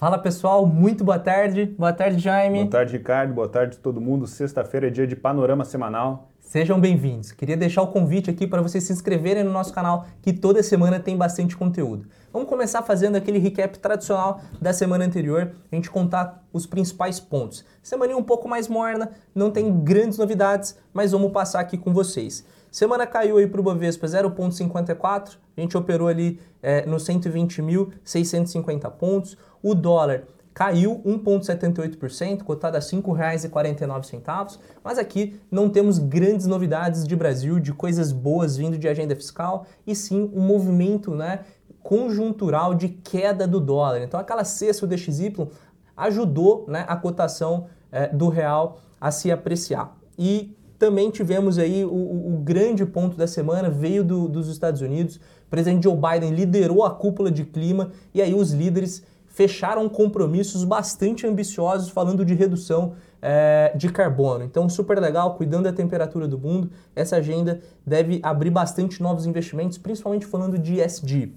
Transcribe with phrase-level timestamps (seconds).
[0.00, 1.66] Fala pessoal, muito boa tarde.
[1.78, 2.60] Boa tarde, Jaime.
[2.60, 3.34] Boa tarde, Ricardo.
[3.34, 4.26] Boa tarde todo mundo.
[4.26, 6.30] Sexta-feira é dia de panorama semanal.
[6.40, 7.32] Sejam bem-vindos.
[7.32, 10.98] Queria deixar o convite aqui para vocês se inscreverem no nosso canal, que toda semana
[10.98, 12.08] tem bastante conteúdo.
[12.32, 17.62] Vamos começar fazendo aquele recap tradicional da semana anterior, a gente contar os principais pontos.
[17.82, 22.42] Semana um pouco mais morna, não tem grandes novidades, mas vamos passar aqui com vocês.
[22.70, 29.36] Semana caiu aí para o Bovespa 0,54, a gente operou ali é, no 120.650 pontos.
[29.62, 34.58] O dólar caiu 1,78%, cotado a R$ 5,49.
[34.82, 39.66] Mas aqui não temos grandes novidades de Brasil, de coisas boas vindo de agenda fiscal,
[39.86, 41.40] e sim um movimento né,
[41.82, 44.02] conjuntural de queda do dólar.
[44.02, 45.48] Então aquela cesta do DXY
[45.96, 49.96] ajudou né, a cotação é, do real a se apreciar.
[50.18, 54.80] E também tivemos aí o, o, o grande ponto da semana, veio do, dos Estados
[54.80, 55.16] Unidos.
[55.16, 59.02] O presidente Joe Biden liderou a cúpula de clima e aí os líderes
[59.40, 62.92] fecharam compromissos bastante ambiciosos falando de redução
[63.22, 64.44] é, de carbono.
[64.44, 66.70] Então, super legal, cuidando da temperatura do mundo.
[66.94, 71.32] Essa agenda deve abrir bastante novos investimentos, principalmente falando de ESG.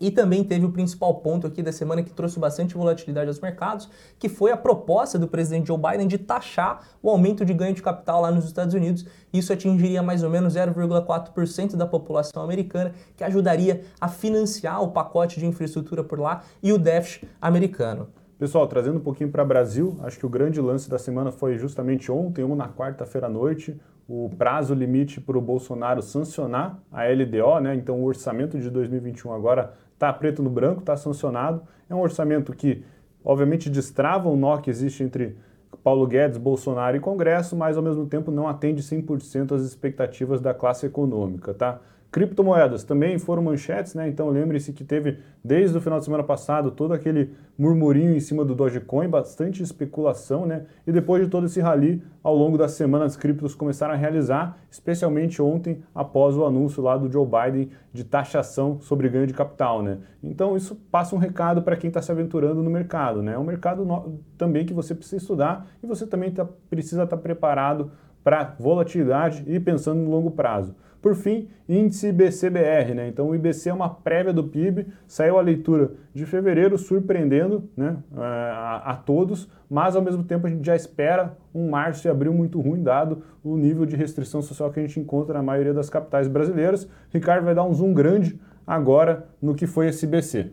[0.00, 3.88] E também teve o principal ponto aqui da semana que trouxe bastante volatilidade aos mercados,
[4.18, 7.82] que foi a proposta do presidente Joe Biden de taxar o aumento de ganho de
[7.82, 9.06] capital lá nos Estados Unidos.
[9.32, 15.38] Isso atingiria mais ou menos 0,4% da população americana, que ajudaria a financiar o pacote
[15.38, 18.08] de infraestrutura por lá e o déficit americano.
[18.38, 21.56] Pessoal, trazendo um pouquinho para o Brasil, acho que o grande lance da semana foi
[21.56, 27.04] justamente ontem, uma na quarta-feira à noite, o prazo limite para o Bolsonaro sancionar a
[27.04, 27.74] LDO, né?
[27.74, 31.62] Então o orçamento de 2021 agora está preto no branco, está sancionado.
[31.88, 32.84] É um orçamento que,
[33.24, 35.36] obviamente, destrava o nó que existe entre
[35.82, 40.54] Paulo Guedes, Bolsonaro e Congresso, mas ao mesmo tempo não atende 100% às expectativas da
[40.54, 41.80] classe econômica, tá?
[42.14, 44.08] Criptomoedas também foram manchetes, né?
[44.08, 48.44] Então lembre-se que teve desde o final de semana passado todo aquele murmurinho em cima
[48.44, 50.64] do Dogecoin, bastante especulação, né?
[50.86, 54.56] E depois de todo esse rally, ao longo da semana as criptos começaram a realizar,
[54.70, 59.82] especialmente ontem após o anúncio lá do Joe Biden de taxação sobre ganho de capital,
[59.82, 59.98] né?
[60.22, 63.32] Então isso passa um recado para quem está se aventurando no mercado, né?
[63.32, 64.20] É um mercado no...
[64.38, 67.90] também que você precisa estudar e você também tá, precisa estar tá preparado
[68.22, 70.76] para volatilidade e pensando no longo prazo.
[71.04, 73.08] Por fim, índice IBCBR, né?
[73.08, 77.98] Então o IBC é uma prévia do PIB, saiu a leitura de fevereiro surpreendendo né,
[78.16, 82.10] eh, a, a, todos, mas ao mesmo tempo a gente já espera um março e
[82.10, 85.74] abril muito ruim, dado o nível de restrição social que a gente encontra na maioria
[85.74, 86.88] das capitais brasileiras.
[87.10, 90.52] Ricardo vai dar um zoom grande agora no que foi esse IBC.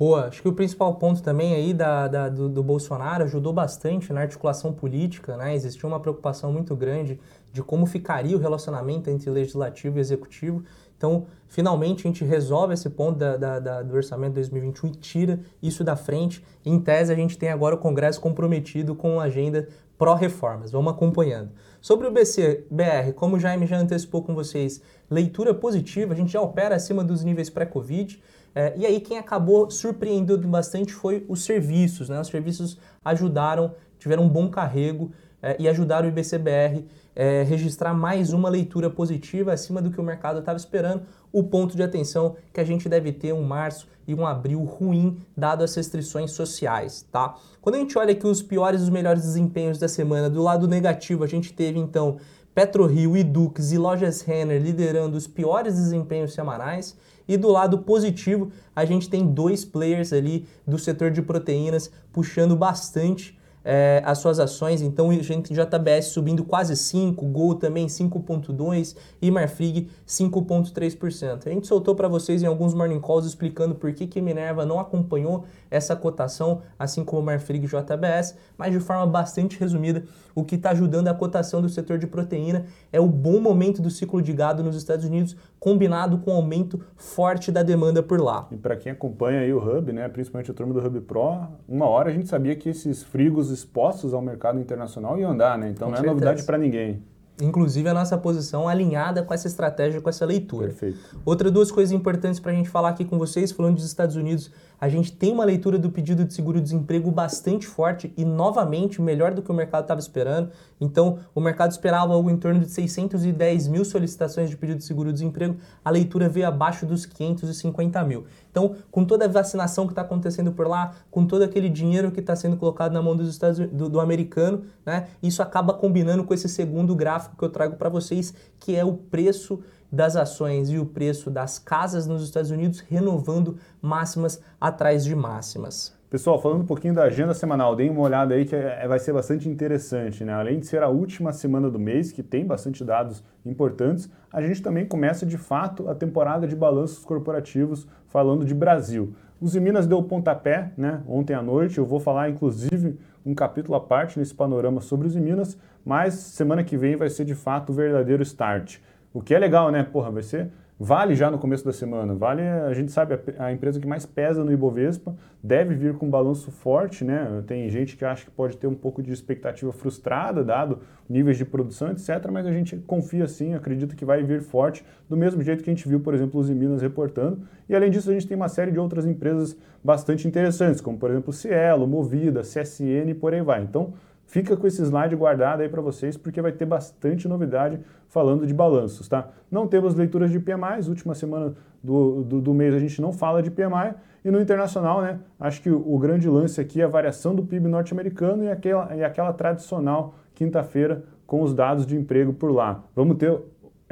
[0.00, 4.14] Pô, acho que o principal ponto também aí da, da do, do, Bolsonaro ajudou bastante
[4.14, 5.54] na articulação política, né?
[5.54, 7.20] Existia uma preocupação muito grande
[7.52, 10.64] de como ficaria o relacionamento entre legislativo e executivo.
[10.96, 15.40] Então, finalmente, a gente resolve esse ponto da, da, da, do orçamento 2021 e tira
[15.62, 16.42] isso da frente.
[16.64, 19.68] Em tese, a gente tem agora o Congresso comprometido com a agenda
[19.98, 20.72] pró-reformas.
[20.72, 21.50] Vamos acompanhando.
[21.78, 26.40] Sobre o BCBR, como o Jaime já antecipou com vocês, leitura positiva, a gente já
[26.40, 28.18] opera acima dos níveis pré-Covid.
[28.54, 32.20] É, e aí quem acabou surpreendendo bastante foi os serviços, né?
[32.20, 35.12] Os serviços ajudaram, tiveram um bom carrego
[35.42, 36.84] é, e ajudaram o IBCBR
[37.14, 41.02] é, registrar mais uma leitura positiva acima do que o mercado estava esperando.
[41.32, 45.18] O ponto de atenção que a gente deve ter um março e um abril ruim,
[45.36, 47.36] dado as restrições sociais, tá?
[47.60, 50.66] Quando a gente olha aqui os piores e os melhores desempenhos da semana, do lado
[50.66, 52.16] negativo a gente teve então
[52.54, 56.96] PetroRio e Dux e Lojas Renner liderando os piores desempenhos semanais.
[57.26, 62.56] E do lado positivo, a gente tem dois players ali do setor de proteínas puxando
[62.56, 64.82] bastante é, as suas ações.
[64.82, 71.46] Então, gente JBS subindo quase 5, Gol também 5,2% e Marfrig 5,3%.
[71.46, 74.80] A gente soltou para vocês em alguns morning calls explicando por que, que Minerva não
[74.80, 80.04] acompanhou essa cotação, assim como Marfrig e JBS, mas de forma bastante resumida,
[80.34, 83.90] o que está ajudando a cotação do setor de proteína é o bom momento do
[83.90, 88.48] ciclo de gado nos Estados Unidos, combinado com o aumento forte da demanda por lá.
[88.50, 91.86] E para quem acompanha aí o Hub, né, principalmente o turma do Hub Pro, uma
[91.86, 95.70] hora a gente sabia que esses frigos expostos ao mercado internacional iam andar, né?
[95.70, 97.02] Então com não é novidade para ninguém
[97.40, 100.68] inclusive a nossa posição alinhada com essa estratégia, com essa leitura.
[100.68, 100.98] Perfeito.
[101.24, 104.50] Outra duas coisas importantes para a gente falar aqui com vocês, falando dos Estados Unidos,
[104.80, 109.42] a gente tem uma leitura do pedido de seguro-desemprego bastante forte e, novamente, melhor do
[109.42, 110.50] que o mercado estava esperando.
[110.80, 115.56] Então, o mercado esperava algo em torno de 610 mil solicitações de pedido de seguro-desemprego,
[115.84, 118.24] a leitura veio abaixo dos 550 mil.
[118.50, 122.20] Então, com toda a vacinação que está acontecendo por lá, com todo aquele dinheiro que
[122.20, 126.34] está sendo colocado na mão dos Estados, do, do americano, né, isso acaba combinando com
[126.34, 129.60] esse segundo gráfico que eu trago para vocês, que é o preço
[129.90, 135.99] das ações e o preço das casas nos Estados Unidos renovando máximas atrás de máximas.
[136.10, 139.12] Pessoal, falando um pouquinho da agenda semanal, deem uma olhada aí que é, vai ser
[139.12, 140.32] bastante interessante, né?
[140.32, 144.60] Além de ser a última semana do mês, que tem bastante dados importantes, a gente
[144.60, 149.14] também começa de fato a temporada de balanços corporativos falando de Brasil.
[149.40, 151.00] Os Minas deu pontapé, né?
[151.06, 155.14] Ontem à noite, eu vou falar inclusive um capítulo à parte nesse panorama sobre os
[155.14, 158.78] Minas, mas semana que vem vai ser de fato o verdadeiro start.
[159.14, 159.84] O que é legal, né?
[159.84, 160.50] Porra, vai ser
[160.82, 162.14] Vale já no começo da semana.
[162.14, 166.10] Vale, a gente sabe, a, empresa que mais pesa no Ibovespa deve vir com um
[166.10, 167.44] balanço forte, né?
[167.46, 171.44] Tem gente que acha que pode ter um pouco de expectativa frustrada, dado níveis de
[171.44, 172.26] produção, etc.
[172.32, 175.74] Mas a gente confia sim, acredita que vai vir forte, do mesmo jeito que a
[175.74, 177.42] gente viu, por exemplo, os Minas reportando.
[177.68, 179.54] E além disso, a gente tem uma série de outras empresas
[179.84, 183.62] bastante interessantes, como por exemplo Cielo, Movida, CSN e por aí vai.
[183.62, 183.92] Então,
[184.30, 188.54] Fica com esse slide guardado aí para vocês, porque vai ter bastante novidade falando de
[188.54, 189.28] balanços, tá?
[189.50, 193.42] Não temos leituras de PMI, última semana do, do, do, mês a gente não fala
[193.42, 193.92] de PMI,
[194.24, 197.66] e no internacional, né, acho que o, grande lance aqui é a variação do PIB
[197.66, 202.84] norte-americano e aquela, e aquela tradicional quinta-feira com os dados de emprego por lá.
[202.94, 203.36] Vamos ter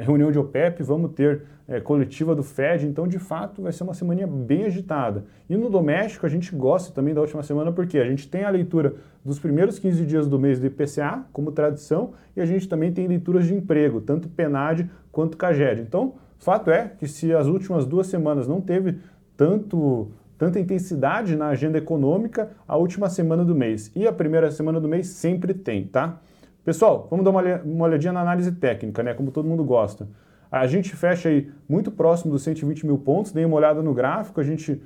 [0.03, 3.93] reunião de OPEP, vamos ter é, coletiva do Fed, então de fato vai ser uma
[3.93, 5.25] semana bem agitada.
[5.49, 8.49] E no doméstico a gente gosta também da última semana porque a gente tem a
[8.49, 12.91] leitura dos primeiros 15 dias do mês do IPCA, como tradição, e a gente também
[12.91, 15.81] tem leituras de emprego, tanto PNAD quanto CAGED.
[15.81, 18.97] Então, fato é que se as últimas duas semanas não teve
[19.35, 24.79] tanto tanta intensidade na agenda econômica, a última semana do mês e a primeira semana
[24.79, 26.21] do mês sempre tem, tá?
[26.63, 29.13] Pessoal, vamos dar uma olhadinha na análise técnica, né?
[29.13, 30.07] Como todo mundo gosta.
[30.51, 34.39] A gente fecha aí muito próximo dos 120 mil pontos, dei uma olhada no gráfico,
[34.41, 34.81] a gente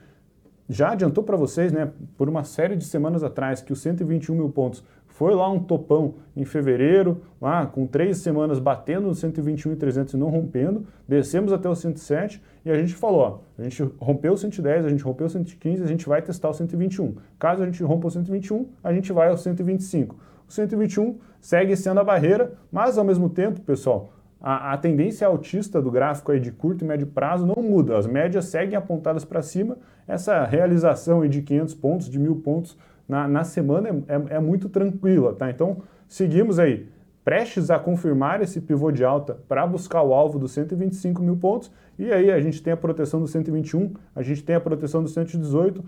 [0.67, 4.49] já adiantou para vocês, né, por uma série de semanas atrás, que os 121 mil
[4.49, 10.17] pontos foi lá um topão em fevereiro, lá com três semanas batendo no 121.300 e
[10.17, 14.37] não rompendo, descemos até o 107 e a gente falou, ó, a gente rompeu o
[14.37, 17.15] 110, a gente rompeu o 115, a gente vai testar o 121.
[17.37, 20.15] Caso a gente rompa o 121, a gente vai ao 125.
[20.47, 25.81] O 121 segue sendo a barreira, mas ao mesmo tempo, pessoal, a, a, tendência altista
[25.81, 29.41] do gráfico aí de curto e médio prazo não muda, as médias seguem apontadas para
[29.41, 34.23] cima, essa realização aí de 500 pontos, de 1.000 pontos na, na semana é, é,
[34.35, 35.49] é, muito tranquila, tá?
[35.49, 36.89] Então, seguimos aí,
[37.23, 41.71] prestes a confirmar esse pivô de alta para buscar o alvo dos 125 mil pontos,
[41.97, 45.09] e aí a gente tem a proteção do 121, a gente tem a proteção do
[45.09, 45.83] 118,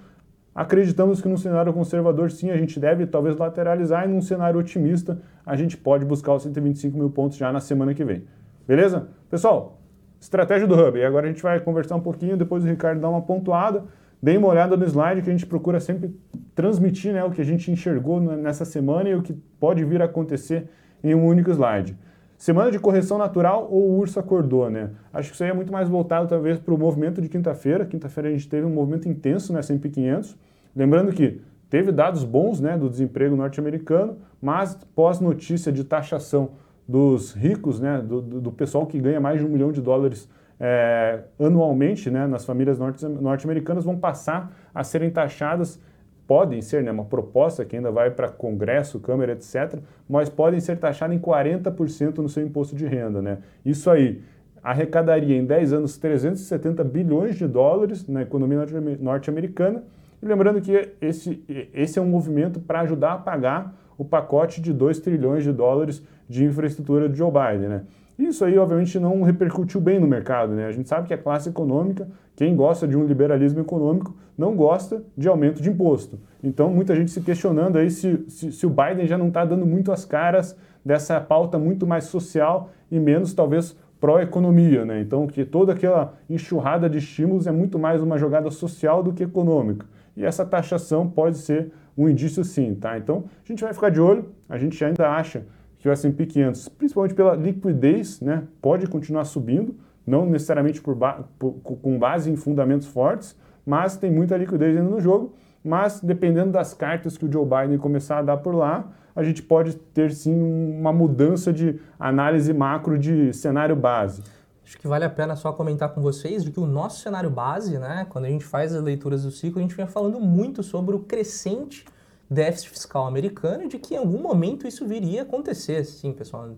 [0.56, 5.19] Acreditamos que num cenário conservador, sim, a gente deve talvez lateralizar, e num cenário otimista,
[5.46, 8.24] a gente pode buscar os 125 mil pontos já na semana que vem.
[8.66, 9.10] Beleza?
[9.30, 9.81] Pessoal,
[10.18, 10.98] estratégia do Hub.
[10.98, 13.84] E agora a gente vai conversar um pouquinho, depois o Ricardo dá uma pontuada.
[14.24, 16.18] Deem uma olhada no slide que a gente procura sempre
[16.56, 20.06] transmitir né, o que a gente enxergou nessa semana e o que pode vir a
[20.06, 20.69] acontecer
[21.04, 21.98] em um único slide.
[22.45, 24.92] Semana de correção natural ou o urso acordou, né?
[25.12, 27.88] Acho que isso aí é muito mais voltado talvez para o movimento de quinta-feira.
[27.88, 30.38] Quinta-feira a gente teve um movimento intenso na S&P 500.
[30.75, 36.51] Lembrando que teve dados bons né, do desemprego norte-americano, mas pós notícia de taxação
[36.88, 41.21] dos ricos, né, do, do pessoal que ganha mais de um milhão de dólares é,
[41.39, 45.80] anualmente né, nas famílias norte-americanas vão passar a serem taxadas,
[46.27, 49.80] podem ser, né, uma proposta que ainda vai para Congresso, Câmara, etc.,
[50.10, 53.22] mas podem ser taxadas em 40% no seu imposto de renda.
[53.22, 53.39] Né?
[53.63, 54.22] Isso aí
[54.63, 58.66] arrecadaria em 10 anos 370 bilhões de dólares na economia
[59.00, 59.83] norte-americana.
[60.22, 64.73] E lembrando que esse, esse é um movimento para ajudar a pagar o pacote de
[64.73, 67.69] 2 trilhões de dólares de infraestrutura de Joe Biden.
[67.69, 67.81] Né?
[68.18, 70.54] Isso aí, obviamente, não repercutiu bem no mercado.
[70.54, 70.66] Né?
[70.66, 75.04] A gente sabe que a classe econômica, quem gosta de um liberalismo econômico, não gosta
[75.18, 76.19] de aumento de imposto.
[76.44, 79.66] Então, muita gente se questionando aí se, se, se o Biden já não está dando
[79.66, 84.86] muito as caras dessa pauta muito mais social e menos, talvez, pró-economia.
[84.86, 85.02] Né?
[85.02, 89.24] Então, que toda aquela enxurrada de estímulos é muito mais uma jogada social do que
[89.24, 89.86] econômica.
[90.16, 92.98] E essa taxação pode ser um indício sim, tá?
[92.98, 95.45] Então, a gente vai ficar de olho, a gente ainda acha
[95.85, 99.75] que o S&P 500, principalmente pela liquidez, né, pode continuar subindo,
[100.06, 104.89] não necessariamente por ba por, com base em fundamentos fortes, mas tem muita liquidez ainda
[104.89, 105.35] no jogo.
[105.63, 109.44] Mas dependendo das cartas que o Joe Biden começar a dar por lá, a gente
[109.44, 114.23] pode ter sim uma mudança de análise macro de cenário base.
[114.65, 117.77] Acho que vale a pena só comentar com vocês de que o nosso cenário base,
[117.77, 120.95] né, quando a gente faz as leituras do ciclo, a gente vem falando muito sobre
[120.95, 121.85] o crescente
[122.29, 126.49] déficit fiscal americano de que em algum momento isso viria a acontecer, sim, pessoal.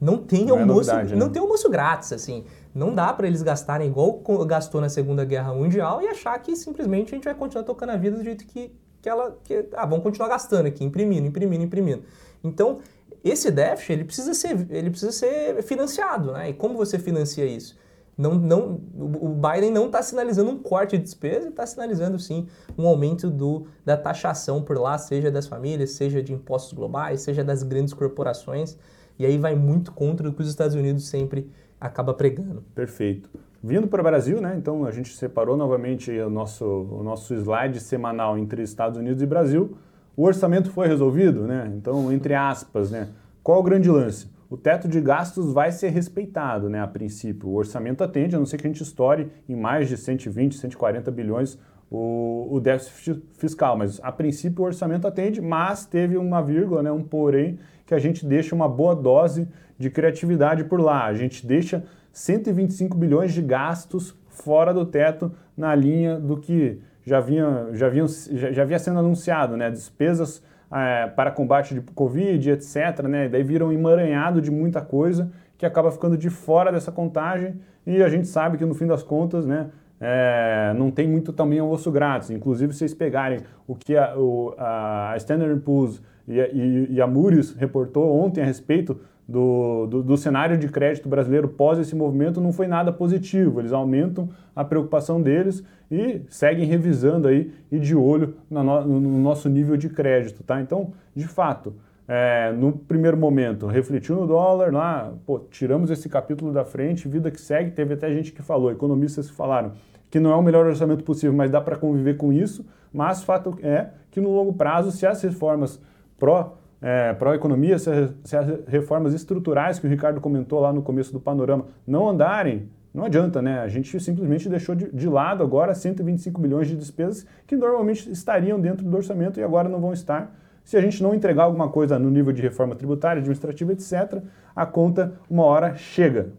[0.00, 2.44] Não tem não é almoço, é não tem almoço grátis, assim.
[2.74, 7.14] Não dá para eles gastarem igual gastou na Segunda Guerra Mundial e achar que simplesmente
[7.14, 10.02] a gente vai continuar tocando a vida do jeito que, que ela que, ah, vamos
[10.02, 12.02] continuar gastando aqui, imprimindo, imprimindo, imprimindo.
[12.44, 12.80] Então,
[13.24, 16.50] esse déficit ele precisa ser ele precisa ser financiado, né?
[16.50, 17.76] E como você financia isso?
[18.16, 22.46] Não, não, o Biden não está sinalizando um corte de despesa, está sinalizando sim
[22.76, 27.44] um aumento do, da taxação por lá, seja das famílias, seja de impostos globais, seja
[27.44, 28.78] das grandes corporações.
[29.18, 32.64] E aí vai muito contra o que os Estados Unidos sempre acaba pregando.
[32.74, 33.28] Perfeito.
[33.62, 34.54] Vindo para o Brasil, né?
[34.56, 39.26] Então a gente separou novamente o nosso, o nosso slide semanal entre Estados Unidos e
[39.26, 39.76] Brasil.
[40.16, 41.70] O orçamento foi resolvido, né?
[41.76, 43.08] Então, entre aspas, né?
[43.42, 44.28] Qual o grande lance?
[44.48, 46.80] O teto de gastos vai ser respeitado, né?
[46.80, 47.48] A princípio.
[47.48, 51.10] O orçamento atende, a não ser que a gente estoure em mais de 120, 140
[51.10, 51.58] bilhões
[51.90, 56.90] o, o déficit fiscal, mas a princípio o orçamento atende, mas teve uma vírgula, né,
[56.90, 59.48] um porém, que a gente deixa uma boa dose
[59.78, 61.04] de criatividade por lá.
[61.04, 67.20] A gente deixa 125 bilhões de gastos fora do teto na linha do que já
[67.20, 69.70] vinha, já vinha, já, já vinha sendo anunciado, né?
[69.70, 70.42] Despesas
[70.72, 73.02] é, para combate de Covid, etc.
[73.08, 73.28] Né?
[73.28, 77.54] Daí vira um emaranhado de muita coisa que acaba ficando de fora dessa contagem
[77.86, 79.68] e a gente sabe que no fim das contas, né?
[79.98, 82.30] É, não tem muito também almoço grátis.
[82.30, 87.52] Inclusive, vocês pegarem o que a, o, a Standard Poor's e, e, e a Moody's
[87.52, 92.52] reportou ontem a respeito do, do, do, cenário de crédito brasileiro pós esse movimento não
[92.52, 93.60] foi nada positivo.
[93.60, 99.48] Eles aumentam a preocupação deles e seguem revisando aí e de olho no, no nosso
[99.48, 100.60] nível de crédito, tá?
[100.60, 101.74] Então, de fato,
[102.06, 107.30] é, no primeiro momento, refletiu no dólar, lá, pô, tiramos esse capítulo da frente, vida
[107.30, 109.72] que segue, teve até gente que falou, economistas que falaram
[110.08, 113.58] que não é o melhor orçamento possível, mas dá para conviver com isso, mas fato
[113.60, 115.80] é que no longo prazo, se as reformas
[116.18, 117.90] pró é, pró-economia, se,
[118.22, 122.68] se, as reformas estruturais que o Ricardo comentou lá no começo do panorama não andarem,
[122.92, 123.60] não adianta, né?
[123.60, 128.60] A gente simplesmente deixou de, de, lado agora 125 bilhões de despesas que normalmente estariam
[128.60, 130.34] dentro do orçamento e agora não vão estar.
[130.64, 134.22] Se a gente não entregar alguma coisa no nível de reforma tributária, administrativa, etc.,
[134.54, 136.32] a conta uma hora chega.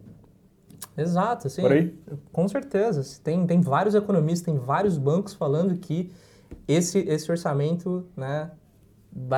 [0.98, 1.62] Exato, sim.
[1.62, 1.96] Por aí?
[2.32, 3.04] Com certeza.
[3.24, 6.12] Tem, tem vários economistas, tem vários bancos falando que
[6.68, 8.50] esse, esse orçamento né,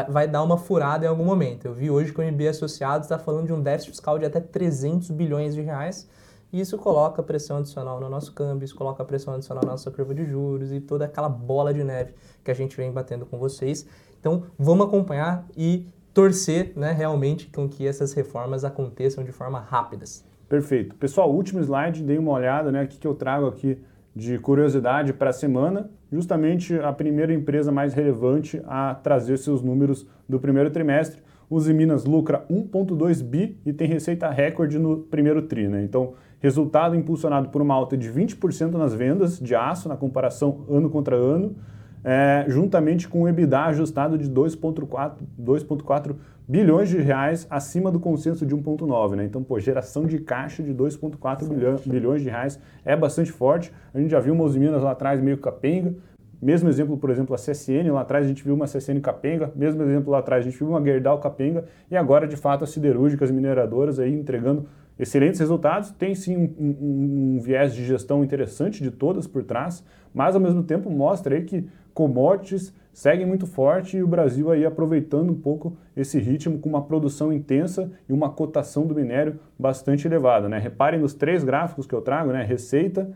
[0.09, 1.65] vai, dar uma furada em algum momento.
[1.65, 4.39] Eu vi hoje que o MB Associados está falando de um déficit fiscal de até
[4.41, 6.09] 300 bilhões de reais.
[6.51, 10.15] E isso coloca pressão adicional no nosso câmbio, isso coloca pressão adicional na nossa curva
[10.15, 13.87] de juros e toda aquela bola de neve que a gente vem batendo com vocês.
[14.19, 20.25] Então, vamos acompanhar e torcer né, realmente com que essas reformas aconteçam de forma rápidas.
[20.49, 20.95] Perfeito.
[20.95, 22.83] Pessoal, último slide, dei uma olhada, né?
[22.83, 23.79] O que, que eu trago aqui
[24.19, 30.05] de curiosidade para a semana, justamente a primeira empresa mais relevante a trazer seus números
[30.27, 31.21] do primeiro trimestre.
[31.49, 35.67] Uzi Minas lucra 1,2 bi e tem receita recorde no primeiro tri.
[35.69, 35.83] Né?
[35.83, 40.89] Então, resultado impulsionado por uma alta de 20% nas vendas de aço na comparação ano
[40.89, 41.55] contra ano,
[42.03, 46.15] é, juntamente com o EBITDA ajustado de 2,4
[46.47, 49.15] bilhões de reais acima do consenso de 1,9.
[49.15, 49.25] Né?
[49.25, 53.71] Então, pô, geração de caixa de 2,4 bilhões de reais é bastante forte.
[53.93, 55.93] A gente já viu uma Minas lá atrás meio capenga.
[56.41, 59.83] Mesmo exemplo, por exemplo, a CSN, lá atrás a gente viu uma CSN capenga, mesmo
[59.83, 63.29] exemplo lá atrás a gente viu uma Gerdau capenga, e agora, de fato, as siderúrgicas
[63.29, 64.65] mineradoras aí entregando
[64.97, 69.83] excelentes resultados, tem sim um, um, um, viés de gestão interessante de todas por trás,
[70.13, 71.65] mas ao mesmo tempo mostra aí que
[71.99, 76.81] commodities seguem muito forte e o Brasil aí aproveitando um pouco esse ritmo com uma
[76.81, 80.47] produção intensa e uma cotação do minério bastante elevada.
[80.47, 80.57] Né?
[80.59, 82.41] Reparem nos três gráficos que eu trago, né?
[82.41, 83.11] receita,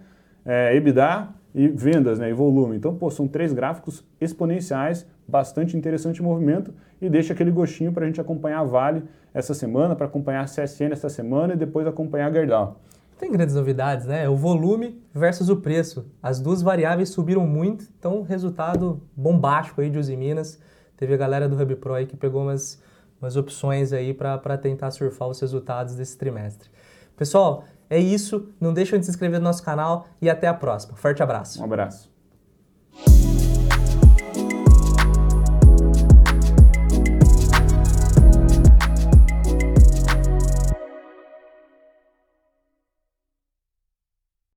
[0.46, 2.30] é, EBITDA e vendas né?
[2.30, 2.76] e volume.
[2.76, 8.04] Então, pô, são três gráficos exponenciais, bastante interessante o movimento e deixa aquele gostinho para
[8.04, 11.88] a gente acompanhar a Vale essa semana, para acompanhar a CSN essa semana e depois
[11.88, 12.82] acompanhar a Gerdau.
[13.18, 14.28] Tem grandes novidades, né?
[14.28, 16.06] O volume versus o preço.
[16.22, 20.60] As duas variáveis subiram muito, então resultado bombástico aí de Uzi Minas.
[20.98, 22.82] Teve a galera do Hub Pro aí que pegou umas,
[23.22, 26.70] umas opções aí para tentar surfar os resultados desse trimestre.
[27.16, 28.50] Pessoal, é isso.
[28.60, 30.96] Não deixem de se inscrever no nosso canal e até a próxima.
[30.96, 31.62] Forte abraço.
[31.62, 32.12] Um abraço.